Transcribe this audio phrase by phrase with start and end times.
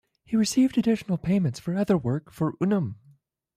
[0.25, 2.97] He received additional payments for other work for Unum.